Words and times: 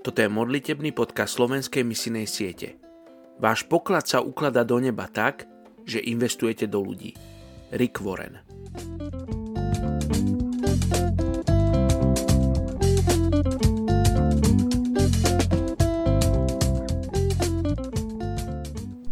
Toto 0.00 0.24
je 0.24 0.32
modlitebný 0.32 0.96
podcast 0.96 1.36
slovenskej 1.36 1.84
misinej 1.84 2.24
siete. 2.24 2.80
Váš 3.36 3.68
poklad 3.68 4.08
sa 4.08 4.24
ukladá 4.24 4.64
do 4.64 4.80
neba 4.80 5.04
tak, 5.12 5.44
že 5.84 6.00
investujete 6.00 6.64
do 6.64 6.80
ľudí. 6.80 7.12
Rick 7.68 8.00
Warren 8.00 8.40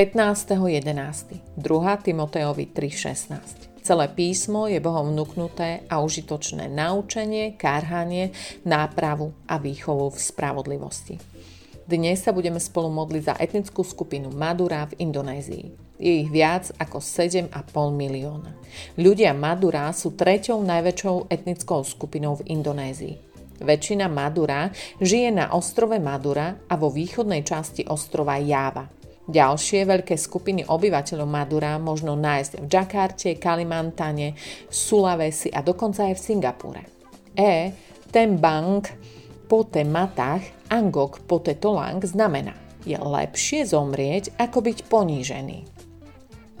.11. 0.00 1.60
2. 1.60 2.04
Timoteovi 2.08 2.64
3.16 2.72 3.59
Celé 3.80 4.12
písmo 4.12 4.68
je 4.68 4.76
Bohom 4.76 5.08
vnúknuté 5.08 5.88
a 5.88 6.04
užitočné 6.04 6.68
naučenie, 6.68 7.56
kárhanie, 7.56 8.28
nápravu 8.68 9.32
a 9.48 9.56
výchovu 9.56 10.12
v 10.12 10.18
spravodlivosti. 10.20 11.16
Dnes 11.88 12.20
sa 12.20 12.36
budeme 12.36 12.60
spolu 12.60 12.92
modliť 12.92 13.22
za 13.24 13.34
etnickú 13.40 13.80
skupinu 13.80 14.28
Madura 14.36 14.84
v 14.84 15.00
Indonézii. 15.00 15.96
Je 15.96 16.12
ich 16.22 16.30
viac 16.30 16.68
ako 16.76 17.00
7,5 17.00 17.50
milióna. 17.96 18.52
Ľudia 19.00 19.32
Madura 19.32 19.88
sú 19.96 20.12
treťou 20.12 20.60
najväčšou 20.60 21.32
etnickou 21.32 21.80
skupinou 21.80 22.36
v 22.36 22.52
Indonézii. 22.52 23.14
Väčšina 23.64 24.12
Madura 24.12 24.68
žije 25.00 25.32
na 25.32 25.56
ostrove 25.56 25.96
Madura 25.96 26.52
a 26.68 26.76
vo 26.76 26.92
východnej 26.92 27.42
časti 27.48 27.88
ostrova 27.88 28.36
Java– 28.36 28.84
Ďalšie 29.30 29.86
veľké 29.86 30.18
skupiny 30.18 30.66
obyvateľov 30.66 31.28
Madura 31.30 31.78
možno 31.78 32.18
nájsť 32.18 32.52
v 32.58 32.66
Džakarte, 32.66 33.30
Kalimantane, 33.38 34.34
Sulawesi 34.66 35.54
a 35.54 35.62
dokonca 35.62 36.10
aj 36.10 36.14
v 36.18 36.24
Singapúre. 36.34 36.82
E. 37.38 37.70
Tembang 38.10 38.82
pote 39.46 39.86
matach 39.86 40.42
angok 40.66 41.22
pote 41.30 41.54
tolang 41.54 42.02
znamená 42.02 42.58
je 42.84 42.96
lepšie 42.96 43.68
zomrieť, 43.68 44.34
ako 44.40 44.58
byť 44.64 44.78
ponížený. 44.88 45.58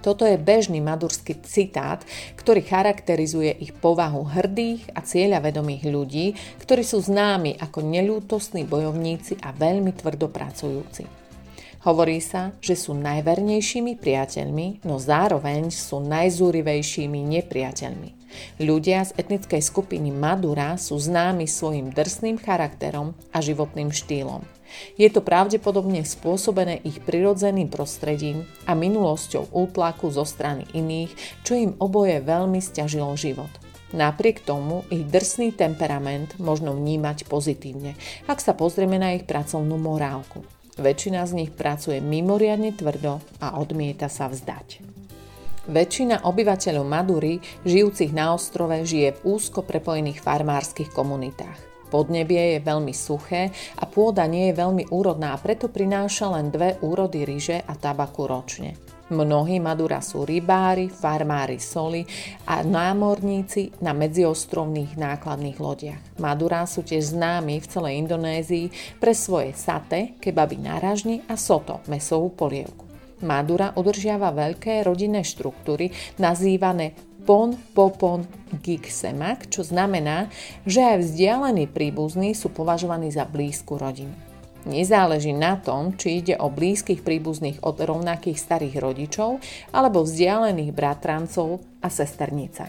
Toto 0.00 0.22
je 0.22 0.38
bežný 0.38 0.78
madurský 0.78 1.34
citát, 1.42 1.98
ktorý 2.38 2.62
charakterizuje 2.62 3.50
ich 3.58 3.74
povahu 3.74 4.22
hrdých 4.22 4.94
a 4.94 5.02
cieľavedomých 5.02 5.82
ľudí, 5.90 6.26
ktorí 6.62 6.86
sú 6.86 7.02
známi 7.02 7.58
ako 7.58 7.82
nelútostní 7.82 8.62
bojovníci 8.62 9.42
a 9.42 9.50
veľmi 9.50 9.90
tvrdopracujúci. 9.98 11.25
Hovorí 11.86 12.18
sa, 12.18 12.50
že 12.58 12.74
sú 12.74 12.98
najvernejšími 12.98 13.94
priateľmi, 14.02 14.82
no 14.82 14.98
zároveň 14.98 15.70
sú 15.70 16.02
najzúrivejšími 16.02 17.22
nepriateľmi. 17.38 18.10
Ľudia 18.58 19.06
z 19.06 19.14
etnickej 19.14 19.62
skupiny 19.62 20.10
Madura 20.10 20.74
sú 20.82 20.98
známi 20.98 21.46
svojim 21.46 21.94
drsným 21.94 22.42
charakterom 22.42 23.14
a 23.30 23.38
životným 23.38 23.94
štýlom. 23.94 24.42
Je 24.98 25.06
to 25.06 25.22
pravdepodobne 25.22 26.02
spôsobené 26.02 26.82
ich 26.82 26.98
prirodzeným 27.06 27.70
prostredím 27.70 28.42
a 28.66 28.74
minulosťou 28.74 29.54
útlaku 29.54 30.10
zo 30.10 30.26
strany 30.26 30.66
iných, 30.74 31.14
čo 31.46 31.54
im 31.54 31.78
oboje 31.78 32.18
veľmi 32.18 32.58
stiažilo 32.58 33.14
život. 33.14 33.48
Napriek 33.94 34.42
tomu 34.42 34.82
ich 34.90 35.06
drsný 35.06 35.54
temperament 35.54 36.34
možno 36.42 36.74
vnímať 36.74 37.30
pozitívne, 37.30 37.94
ak 38.26 38.42
sa 38.42 38.58
pozrieme 38.58 38.98
na 38.98 39.14
ich 39.14 39.22
pracovnú 39.22 39.78
morálku. 39.78 40.55
Väčšina 40.76 41.24
z 41.24 41.32
nich 41.32 41.50
pracuje 41.56 42.04
mimoriadne 42.04 42.76
tvrdo 42.76 43.24
a 43.40 43.56
odmieta 43.56 44.12
sa 44.12 44.28
vzdať. 44.28 44.84
Väčšina 45.66 46.28
obyvateľov 46.28 46.84
Madury, 46.84 47.40
žijúcich 47.64 48.12
na 48.12 48.36
ostrove, 48.36 48.84
žije 48.84 49.16
v 49.18 49.34
úzko 49.34 49.64
prepojených 49.64 50.20
farmárskych 50.20 50.92
komunitách. 50.92 51.88
Podnebie 51.88 52.54
je 52.54 52.60
veľmi 52.60 52.92
suché 52.92 53.50
a 53.80 53.88
pôda 53.88 54.28
nie 54.28 54.52
je 54.52 54.58
veľmi 54.58 54.92
úrodná 54.92 55.32
a 55.32 55.40
preto 55.40 55.72
prináša 55.72 56.28
len 56.36 56.52
dve 56.52 56.76
úrody 56.84 57.24
ryže 57.24 57.64
a 57.64 57.72
tabaku 57.72 58.28
ročne. 58.28 58.95
Mnohí 59.06 59.62
Madura 59.62 60.02
sú 60.02 60.26
rybári, 60.26 60.90
farmári 60.90 61.62
soli 61.62 62.02
a 62.42 62.66
námorníci 62.66 63.78
na 63.78 63.94
medziostrovných 63.94 64.98
nákladných 64.98 65.58
lodiach. 65.62 66.02
Madura 66.18 66.66
sú 66.66 66.82
tiež 66.82 67.14
známi 67.14 67.62
v 67.62 67.70
celej 67.70 68.02
Indonézii 68.02 68.98
pre 68.98 69.14
svoje 69.14 69.54
sate, 69.54 70.18
kebaby 70.18 70.58
na 70.58 70.82
ražni 70.82 71.22
a 71.30 71.38
soto, 71.38 71.78
mesovú 71.86 72.34
polievku. 72.34 72.82
Madura 73.22 73.70
udržiava 73.78 74.34
veľké 74.34 74.82
rodinné 74.82 75.22
štruktúry 75.22 75.94
nazývané 76.18 76.98
pon 77.22 77.54
popon 77.54 78.26
gigsemak, 78.58 79.46
čo 79.46 79.62
znamená, 79.62 80.34
že 80.66 80.82
aj 80.82 81.06
vzdialení 81.06 81.70
príbuzní 81.70 82.34
sú 82.34 82.50
považovaní 82.50 83.14
za 83.14 83.22
blízku 83.22 83.78
rodinu. 83.78 84.25
Nezáleží 84.66 85.30
na 85.30 85.54
tom, 85.62 85.94
či 85.94 86.18
ide 86.18 86.34
o 86.42 86.50
blízkych 86.50 87.06
príbuzných 87.06 87.62
od 87.62 87.78
rovnakých 87.78 88.34
starých 88.34 88.82
rodičov 88.82 89.38
alebo 89.70 90.02
vzdialených 90.02 90.74
bratrancov 90.74 91.62
a 91.78 91.86
sesternice. 91.86 92.66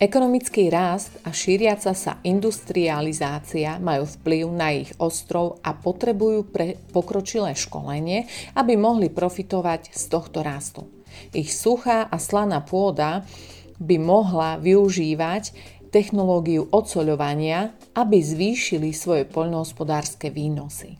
Ekonomický 0.00 0.72
rast 0.72 1.12
a 1.22 1.30
šíriaca 1.30 1.92
sa 1.92 2.18
industrializácia 2.26 3.76
majú 3.78 4.08
vplyv 4.18 4.44
na 4.50 4.72
ich 4.72 4.90
ostrov 4.96 5.60
a 5.60 5.76
potrebujú 5.76 6.48
pre 6.48 6.74
pokročilé 6.90 7.52
školenie, 7.54 8.26
aby 8.56 8.74
mohli 8.80 9.12
profitovať 9.12 9.92
z 9.92 10.02
tohto 10.10 10.42
rastu. 10.42 10.88
Ich 11.36 11.52
suchá 11.52 12.08
a 12.08 12.16
slaná 12.16 12.64
pôda 12.64 13.28
by 13.76 13.96
mohla 14.00 14.56
využívať 14.56 15.52
technológiu 15.90 16.70
ocoľovania, 16.70 17.74
aby 17.98 18.18
zvýšili 18.22 18.94
svoje 18.94 19.26
poľnohospodárske 19.26 20.30
výnosy. 20.30 20.96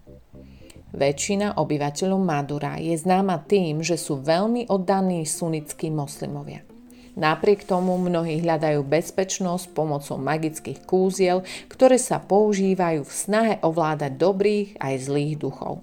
Väčšina 0.91 1.55
obyvateľov 1.63 2.19
Madura 2.19 2.75
je 2.83 2.99
známa 2.99 3.47
tým, 3.47 3.79
že 3.79 3.95
sú 3.95 4.19
veľmi 4.19 4.67
oddaní 4.67 5.23
sunnickí 5.23 5.87
moslimovia. 5.87 6.67
Napriek 7.15 7.67
tomu 7.67 7.95
mnohí 7.99 8.43
hľadajú 8.43 8.87
bezpečnosť 8.87 9.71
pomocou 9.75 10.19
magických 10.19 10.83
kúziel, 10.83 11.47
ktoré 11.71 11.99
sa 11.99 12.19
používajú 12.19 13.07
v 13.07 13.13
snahe 13.13 13.55
ovládať 13.63 14.19
dobrých 14.19 14.69
aj 14.83 14.95
zlých 15.07 15.35
duchov. 15.39 15.83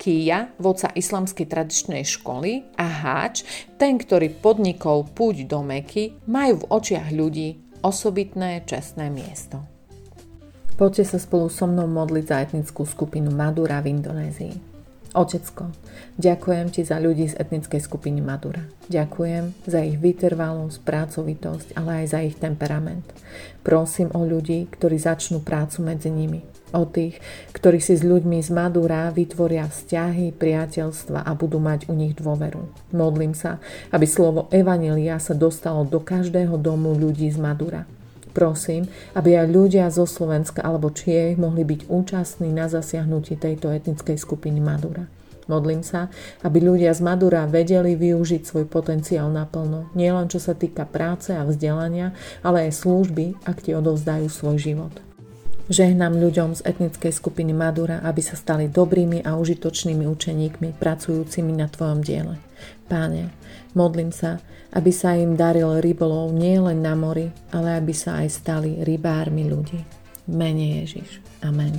Kia, 0.00 0.48
vodca 0.56 0.88
islamskej 0.96 1.44
tradičnej 1.44 2.02
školy 2.08 2.64
a 2.80 2.86
Háč, 2.88 3.44
ten, 3.76 4.00
ktorý 4.00 4.32
podnikol 4.32 5.04
púť 5.04 5.44
do 5.44 5.60
Meky, 5.60 6.24
majú 6.24 6.64
v 6.64 6.68
očiach 6.72 7.12
ľudí 7.12 7.69
osobitné 7.80 8.64
čestné 8.68 9.08
miesto. 9.08 9.60
Poďte 10.80 11.12
sa 11.12 11.18
spolu 11.20 11.52
so 11.52 11.68
mnou 11.68 11.84
modliť 11.84 12.24
za 12.24 12.36
etnickú 12.40 12.88
skupinu 12.88 13.28
Madura 13.28 13.84
v 13.84 13.92
Indonézii. 13.92 14.54
Otecko, 15.10 15.74
ďakujem 16.22 16.70
ti 16.70 16.86
za 16.86 17.02
ľudí 17.02 17.26
z 17.26 17.34
etnickej 17.34 17.82
skupiny 17.82 18.22
Madura. 18.22 18.62
Ďakujem 18.86 19.66
za 19.66 19.82
ich 19.82 19.98
vytrvalosť, 19.98 20.86
pracovitosť, 20.86 21.68
ale 21.74 22.04
aj 22.04 22.06
za 22.14 22.20
ich 22.22 22.38
temperament. 22.38 23.02
Prosím 23.66 24.14
o 24.14 24.22
ľudí, 24.22 24.70
ktorí 24.70 25.02
začnú 25.02 25.42
prácu 25.42 25.82
medzi 25.82 26.14
nimi. 26.14 26.46
O 26.70 26.86
tých, 26.86 27.18
ktorí 27.50 27.82
si 27.82 27.98
s 27.98 28.06
ľuďmi 28.06 28.38
z 28.46 28.54
Madura 28.54 29.10
vytvoria 29.10 29.66
vzťahy, 29.66 30.30
priateľstva 30.38 31.26
a 31.26 31.32
budú 31.34 31.58
mať 31.58 31.90
u 31.90 31.98
nich 31.98 32.14
dôveru. 32.14 32.62
Modlím 32.94 33.34
sa, 33.34 33.58
aby 33.90 34.06
slovo 34.06 34.46
Evanelia 34.54 35.18
sa 35.18 35.34
dostalo 35.34 35.82
do 35.82 35.98
každého 35.98 36.54
domu 36.62 36.94
ľudí 36.94 37.26
z 37.26 37.42
Madura. 37.42 37.90
Prosím, 38.30 38.86
aby 39.18 39.34
aj 39.34 39.46
ľudia 39.50 39.90
zo 39.90 40.06
Slovenska 40.06 40.62
alebo 40.62 40.94
Čiech 40.94 41.34
mohli 41.34 41.66
byť 41.66 41.90
účastní 41.90 42.54
na 42.54 42.70
zasiahnutí 42.70 43.34
tejto 43.34 43.74
etnickej 43.74 44.14
skupiny 44.14 44.62
Madura. 44.62 45.10
Modlím 45.50 45.82
sa, 45.82 46.06
aby 46.46 46.62
ľudia 46.62 46.94
z 46.94 47.02
Madura 47.02 47.42
vedeli 47.50 47.98
využiť 47.98 48.46
svoj 48.46 48.70
potenciál 48.70 49.26
naplno, 49.34 49.90
nielen 49.98 50.30
čo 50.30 50.38
sa 50.38 50.54
týka 50.54 50.86
práce 50.86 51.34
a 51.34 51.42
vzdelania, 51.42 52.14
ale 52.46 52.70
aj 52.70 52.86
služby, 52.86 53.34
ak 53.42 53.66
ti 53.66 53.74
odovzdajú 53.74 54.30
svoj 54.30 54.62
život. 54.62 55.09
Žehnám 55.70 56.18
ľuďom 56.18 56.58
z 56.58 56.66
etnickej 56.66 57.14
skupiny 57.14 57.54
Madura, 57.54 58.02
aby 58.02 58.18
sa 58.18 58.34
stali 58.34 58.66
dobrými 58.66 59.22
a 59.22 59.38
užitočnými 59.38 60.02
učeníkmi, 60.02 60.74
pracujúcimi 60.74 61.54
na 61.54 61.70
Tvojom 61.70 62.02
diele. 62.02 62.42
Páne, 62.90 63.30
modlím 63.78 64.10
sa, 64.10 64.42
aby 64.74 64.90
sa 64.90 65.14
im 65.14 65.38
daril 65.38 65.78
rybolov 65.78 66.34
nie 66.34 66.58
len 66.58 66.82
na 66.82 66.98
mori, 66.98 67.30
ale 67.54 67.78
aby 67.78 67.94
sa 67.94 68.18
aj 68.18 68.28
stali 68.34 68.82
rybármi 68.82 69.46
ľudí. 69.46 69.78
Mene 70.26 70.82
Ježiš. 70.82 71.22
Amen. 71.46 71.78